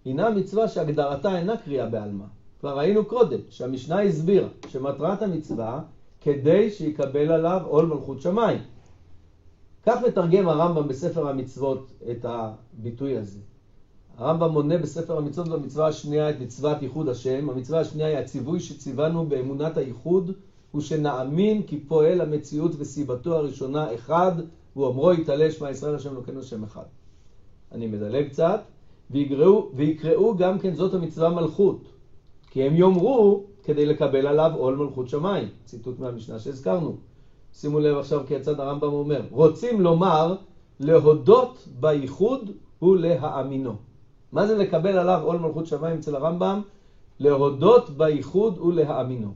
הינה 0.04 0.30
מצווה 0.30 0.68
שהגדרתה 0.68 1.38
אינה 1.38 1.56
קריאה 1.56 1.86
בעלמא. 1.86 2.24
כבר 2.60 2.78
ראינו 2.78 3.04
קודם 3.04 3.38
שהמשנה 3.50 4.02
הסבירה 4.02 4.48
שמטרת 4.68 5.22
המצווה 5.22 5.82
כדי 6.20 6.70
שיקבל 6.70 7.32
עליו 7.32 7.60
עול 7.64 7.86
מלכות 7.86 8.20
שמיים. 8.20 8.58
כך 9.86 10.02
מתרגם 10.06 10.48
הרמב"ם 10.48 10.88
בספר 10.88 11.28
המצוות 11.28 11.90
את 12.10 12.24
הביטוי 12.24 13.16
הזה. 13.16 13.38
הרמב"ם 14.16 14.50
מונה 14.52 14.78
בספר 14.78 15.18
המצוות 15.18 15.48
במצווה 15.48 15.86
השנייה 15.86 16.30
את 16.30 16.40
מצוות 16.40 16.82
ייחוד 16.82 17.08
השם. 17.08 17.50
המצווה 17.50 17.80
השנייה 17.80 18.08
היא 18.08 18.16
הציווי 18.16 18.60
שציוונו 18.60 19.26
באמונת 19.26 19.76
הייחוד, 19.76 20.30
הוא 20.70 20.80
שנאמין 20.80 21.62
כי 21.62 21.80
פועל 21.80 22.20
המציאות 22.20 22.72
וסיבתו 22.78 23.36
הראשונה 23.36 23.94
אחד, 23.94 24.32
והוא 24.76 24.86
אומרו 24.86 25.12
יתעלה 25.12 25.50
שמע 25.50 25.70
ישראל 25.70 25.94
השם 25.94 26.12
אלוקינו 26.12 26.42
שם 26.42 26.62
אחד. 26.62 26.84
אני 27.72 27.86
מדלג 27.86 28.28
קצת, 28.28 28.60
ויקראו, 29.10 29.70
ויקראו 29.74 30.36
גם 30.36 30.58
כן 30.58 30.74
זאת 30.74 30.94
המצווה 30.94 31.30
מלכות, 31.30 31.88
כי 32.50 32.62
הם 32.62 32.76
יאמרו 32.76 33.44
כדי 33.62 33.86
לקבל 33.86 34.26
עליו 34.26 34.50
עול 34.54 34.76
מלכות 34.76 35.08
שמיים. 35.08 35.48
ציטוט 35.64 35.98
מהמשנה 35.98 36.38
שהזכרנו. 36.38 36.96
שימו 37.52 37.80
לב 37.80 37.96
עכשיו 37.96 38.20
כיצד 38.26 38.60
הרמב"ם 38.60 38.92
אומר, 38.92 39.22
רוצים 39.30 39.80
לומר 39.80 40.36
להודות 40.80 41.68
בייחוד 41.80 42.50
ולהאמינו. 42.82 43.91
מה 44.32 44.46
זה 44.46 44.58
לקבל 44.58 44.98
עליו 44.98 45.20
עול 45.24 45.38
מלכות 45.38 45.66
שמיים 45.66 45.96
אצל 45.96 46.16
הרמב"ם? 46.16 46.62
להודות 47.18 47.90
בייחוד 47.90 48.58
ולהאמינו. 48.58 49.32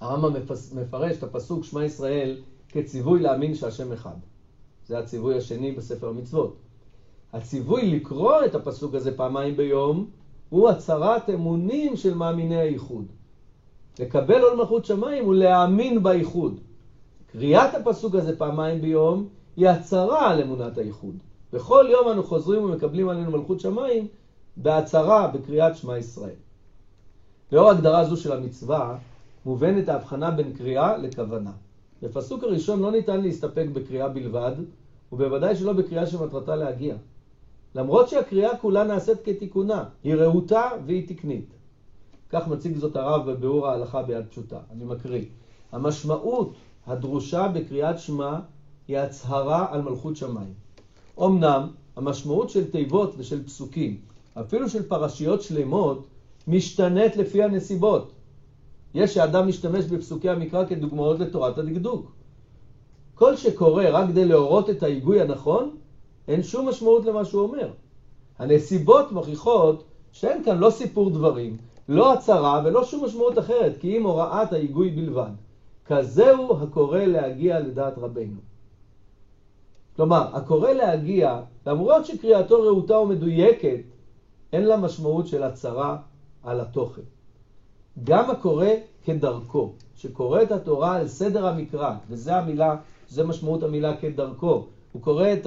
הרמב"ם 0.00 0.32
מפרש 0.74 1.16
את 1.16 1.22
הפסוק 1.22 1.64
שמע 1.64 1.84
ישראל 1.84 2.36
כציווי 2.68 3.20
להאמין 3.20 3.54
שהשם 3.54 3.92
אחד. 3.92 4.14
זה 4.86 4.98
הציווי 4.98 5.36
השני 5.36 5.72
בספר 5.72 6.08
המצוות. 6.08 6.56
הציווי 7.32 7.96
לקרוא 7.96 8.44
את 8.44 8.54
הפסוק 8.54 8.94
הזה 8.94 9.16
פעמיים 9.16 9.56
ביום 9.56 10.06
הוא 10.48 10.68
הצהרת 10.68 11.30
אמונים 11.30 11.96
של 11.96 12.14
מאמיני 12.14 12.56
הייחוד. 12.56 13.04
לקבל 13.98 14.42
עול 14.42 14.56
מלכות 14.56 14.84
שמיים 14.84 15.24
הוא 15.24 15.34
להאמין 15.34 16.02
בייחוד. 16.02 16.60
קריאת 17.26 17.74
הפסוק 17.74 18.14
הזה 18.14 18.38
פעמיים 18.38 18.80
ביום 18.80 19.28
היא 19.56 19.68
הצהרה 19.68 20.30
על 20.30 20.40
אמונת 20.40 20.78
הייחוד. 20.78 21.14
בכל 21.52 21.86
יום 21.90 22.08
אנו 22.08 22.24
חוזרים 22.24 22.64
ומקבלים 22.64 23.08
עלינו 23.08 23.30
מלכות 23.30 23.60
שמיים 23.60 24.06
בהצהרה 24.56 25.28
בקריאת 25.28 25.76
שמע 25.76 25.98
ישראל. 25.98 26.34
לאור 27.52 27.70
הגדרה 27.70 28.04
זו 28.04 28.16
של 28.16 28.32
המצווה, 28.32 28.96
מובנת 29.46 29.88
ההבחנה 29.88 30.30
בין 30.30 30.52
קריאה 30.52 30.96
לכוונה. 30.96 31.52
בפסוק 32.02 32.44
הראשון 32.44 32.80
לא 32.80 32.92
ניתן 32.92 33.20
להסתפק 33.20 33.66
בקריאה 33.72 34.08
בלבד, 34.08 34.52
ובוודאי 35.12 35.56
שלא 35.56 35.72
בקריאה 35.72 36.06
שמטרתה 36.06 36.56
להגיע. 36.56 36.94
למרות 37.74 38.08
שהקריאה 38.08 38.56
כולה 38.56 38.84
נעשית 38.84 39.18
כתיקונה, 39.24 39.84
היא 40.04 40.14
רהוטה 40.14 40.70
והיא 40.86 41.08
תקנית. 41.08 41.48
כך 42.30 42.48
מציג 42.48 42.76
זאת 42.76 42.96
הרב 42.96 43.30
בביאור 43.30 43.66
ההלכה 43.66 44.02
ביד 44.02 44.26
פשוטה. 44.30 44.58
אני 44.72 44.84
מקריא. 44.84 45.24
המשמעות 45.72 46.52
הדרושה 46.86 47.48
בקריאת 47.48 47.98
שמע 47.98 48.38
היא 48.88 48.98
הצהרה 48.98 49.66
על 49.70 49.82
מלכות 49.82 50.16
שמיים. 50.16 50.54
אמנם 51.22 51.68
המשמעות 51.96 52.50
של 52.50 52.70
תיבות 52.70 53.14
ושל 53.18 53.44
פסוקים, 53.44 54.00
אפילו 54.40 54.68
של 54.68 54.82
פרשיות 54.82 55.42
שלמות, 55.42 56.06
משתנית 56.48 57.16
לפי 57.16 57.42
הנסיבות. 57.42 58.12
יש 58.94 59.14
שאדם 59.14 59.48
משתמש 59.48 59.84
בפסוקי 59.84 60.28
המקרא 60.28 60.64
כדוגמאות 60.64 61.18
לתורת 61.18 61.58
הדקדוק. 61.58 62.12
כל 63.14 63.36
שקורה 63.36 63.90
רק 63.90 64.08
כדי 64.08 64.24
להורות 64.24 64.70
את 64.70 64.82
ההיגוי 64.82 65.20
הנכון, 65.20 65.76
אין 66.28 66.42
שום 66.42 66.68
משמעות 66.68 67.04
למה 67.04 67.24
שהוא 67.24 67.42
אומר. 67.42 67.70
הנסיבות 68.38 69.12
מוכיחות 69.12 69.84
שאין 70.12 70.44
כאן 70.44 70.58
לא 70.58 70.70
סיפור 70.70 71.10
דברים, 71.10 71.56
לא 71.88 72.12
הצהרה 72.12 72.62
ולא 72.64 72.84
שום 72.84 73.04
משמעות 73.04 73.38
אחרת, 73.38 73.76
כי 73.80 73.96
אם 73.96 74.06
הוראת 74.06 74.52
ההיגוי 74.52 74.90
בלבד. 74.90 75.30
כזהו 75.86 76.62
הקורא 76.62 76.98
להגיע 76.98 77.60
לדעת 77.60 77.98
רבנו. 77.98 78.49
כלומר, 80.00 80.36
הקורא 80.36 80.70
להגיע, 80.70 81.40
למרות 81.66 82.06
שקריאתו 82.06 82.62
רהוטה 82.62 82.98
ומדויקת, 82.98 83.80
אין 84.52 84.64
לה 84.64 84.76
משמעות 84.76 85.26
של 85.26 85.42
הצהרה 85.42 85.96
על 86.42 86.60
התוכן. 86.60 87.02
גם 88.04 88.30
הקורא 88.30 88.66
כדרכו, 89.04 89.72
שקורא 89.96 90.42
את 90.42 90.52
התורה 90.52 90.96
על 90.96 91.08
סדר 91.08 91.46
המקרא, 91.46 91.94
וזה 92.08 92.36
המילה, 92.36 92.76
זה 93.08 93.24
משמעות 93.24 93.62
המילה 93.62 93.96
כדרכו. 93.96 94.66
הוא 94.92 95.02
קורא 95.02 95.32
את, 95.32 95.46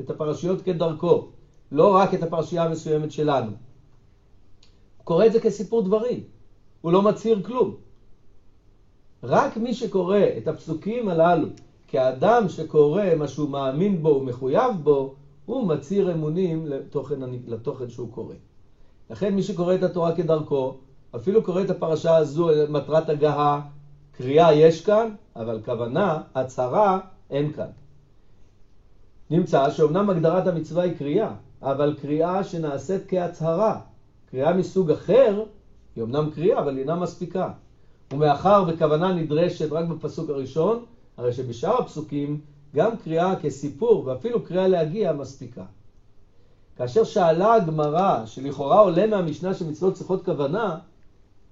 את 0.00 0.10
הפרשיות 0.10 0.62
כדרכו, 0.62 1.28
לא 1.72 1.94
רק 1.94 2.14
את 2.14 2.22
הפרשייה 2.22 2.64
המסוימת 2.64 3.12
שלנו. 3.12 3.50
הוא 3.50 5.04
קורא 5.04 5.26
את 5.26 5.32
זה 5.32 5.40
כסיפור 5.40 5.82
דברים, 5.82 6.20
הוא 6.80 6.92
לא 6.92 7.02
מצהיר 7.02 7.42
כלום. 7.42 7.74
רק 9.22 9.56
מי 9.56 9.74
שקורא 9.74 10.20
את 10.38 10.48
הפסוקים 10.48 11.08
הללו 11.08 11.48
כאדם 11.94 12.48
שקורא 12.48 13.02
מה 13.16 13.28
שהוא 13.28 13.48
מאמין 13.48 14.02
בו 14.02 14.08
ומחויב 14.08 14.72
בו, 14.82 15.14
הוא 15.46 15.66
מצהיר 15.66 16.12
אמונים 16.12 16.66
לתוכן, 16.66 17.20
לתוכן 17.46 17.88
שהוא 17.88 18.10
קורא. 18.10 18.34
לכן 19.10 19.34
מי 19.34 19.42
שקורא 19.42 19.74
את 19.74 19.82
התורה 19.82 20.16
כדרכו, 20.16 20.74
אפילו 21.16 21.42
קורא 21.42 21.62
את 21.62 21.70
הפרשה 21.70 22.16
הזו 22.16 22.50
מטרת 22.68 23.08
הגהה, 23.08 23.60
קריאה 24.12 24.52
יש 24.52 24.80
כאן, 24.80 25.10
אבל 25.36 25.60
כוונה, 25.64 26.20
הצהרה, 26.34 27.00
אין 27.30 27.52
כאן. 27.52 27.68
נמצא 29.30 29.70
שאומנם 29.70 30.10
הגדרת 30.10 30.46
המצווה 30.46 30.82
היא 30.82 30.96
קריאה, 30.96 31.30
אבל 31.62 31.94
קריאה 32.00 32.44
שנעשית 32.44 33.02
כהצהרה. 33.08 33.80
קריאה 34.30 34.52
מסוג 34.52 34.90
אחר 34.90 35.44
היא 35.96 36.02
אומנם 36.02 36.30
קריאה, 36.34 36.58
אבל 36.58 36.78
אינה 36.78 36.94
מספיקה. 36.94 37.50
ומאחר 38.12 38.64
וכוונה 38.68 39.12
נדרשת 39.12 39.72
רק 39.72 39.84
בפסוק 39.84 40.30
הראשון, 40.30 40.84
הרי 41.16 41.32
שבשאר 41.32 41.78
הפסוקים 41.78 42.40
גם 42.74 42.96
קריאה 42.96 43.36
כסיפור 43.40 44.06
ואפילו 44.06 44.42
קריאה 44.42 44.68
להגיע 44.68 45.12
מספיקה. 45.12 45.64
כאשר 46.76 47.04
שאלה 47.04 47.54
הגמרא, 47.54 48.26
שלכאורה 48.26 48.78
עולה 48.78 49.06
מהמשנה 49.06 49.54
שמצוות 49.54 49.94
צריכות 49.94 50.24
כוונה, 50.24 50.78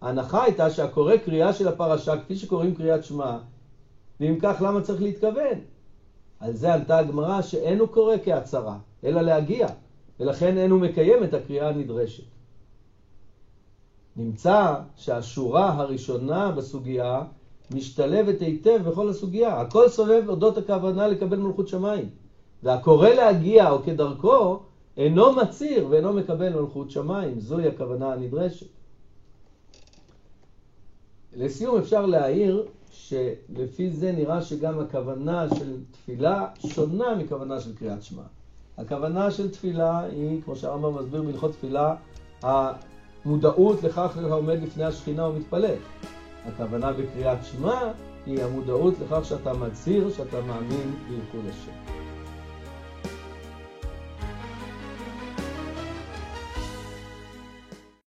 ההנחה 0.00 0.42
הייתה 0.42 0.70
שהקורא 0.70 1.16
קריאה 1.16 1.52
של 1.52 1.68
הפרשה 1.68 2.20
כפי 2.20 2.36
שקוראים 2.36 2.74
קריאת 2.74 3.04
שמע, 3.04 3.38
ואם 4.20 4.36
כך 4.42 4.62
למה 4.62 4.80
צריך 4.80 5.02
להתכוון? 5.02 5.58
על 6.40 6.54
זה 6.54 6.72
עלתה 6.72 6.98
הגמרא 6.98 7.42
שאין 7.42 7.78
הוא 7.78 7.88
קורא 7.88 8.14
כהצהרה, 8.24 8.78
אלא 9.04 9.20
להגיע, 9.20 9.66
ולכן 10.20 10.58
אין 10.58 10.70
הוא 10.70 10.80
מקיים 10.80 11.24
את 11.24 11.34
הקריאה 11.34 11.68
הנדרשת. 11.68 12.24
נמצא 14.16 14.74
שהשורה 14.96 15.72
הראשונה 15.72 16.50
בסוגיה 16.50 17.22
משתלבת 17.74 18.40
היטב 18.40 18.80
בכל 18.88 19.08
הסוגיה. 19.08 19.60
הכל 19.60 19.88
סובב 19.88 20.22
אודות 20.28 20.58
הכוונה 20.58 21.08
לקבל 21.08 21.36
מלכות 21.36 21.68
שמיים. 21.68 22.08
והקורא 22.62 23.08
להגיע, 23.08 23.70
או 23.70 23.82
כדרכו, 23.82 24.60
אינו 24.96 25.32
מצהיר 25.32 25.86
ואינו 25.90 26.12
מקבל 26.12 26.60
מלכות 26.60 26.90
שמיים. 26.90 27.40
זוהי 27.40 27.68
הכוונה 27.68 28.12
הנדרשת. 28.12 28.66
לסיום 31.36 31.78
אפשר 31.78 32.06
להעיר 32.06 32.66
שלפי 32.90 33.90
זה 33.90 34.12
נראה 34.12 34.42
שגם 34.42 34.78
הכוונה 34.78 35.46
של 35.58 35.76
תפילה 35.90 36.46
שונה 36.66 37.14
מכוונה 37.14 37.60
של 37.60 37.74
קריאת 37.76 38.02
שמע. 38.02 38.22
הכוונה 38.78 39.30
של 39.30 39.50
תפילה 39.50 40.00
היא, 40.00 40.42
כמו 40.44 40.56
שהרמב"ם 40.56 40.98
מסביר 40.98 41.22
בהלכות 41.22 41.52
תפילה, 41.52 41.94
המודעות 42.42 43.82
לכך 43.82 44.12
שאתה 44.14 44.34
עומד 44.34 44.62
לפני 44.62 44.84
השכינה 44.84 45.28
ומתפלל. 45.28 45.74
הכוונה 46.48 46.92
בקריאת 46.92 47.44
שמע 47.44 47.92
היא 48.26 48.42
המודעות 48.42 48.94
לכך 49.00 49.24
שאתה 49.24 49.52
מצהיר 49.52 50.10
שאתה 50.10 50.40
מאמין 50.40 50.94
בייחוד 51.08 51.50
השם. 51.50 52.01